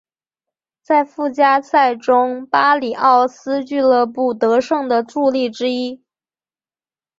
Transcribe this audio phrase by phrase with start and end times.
[0.81, 6.03] 在附加赛中巴里奥斯俱乐部得胜的助力之一。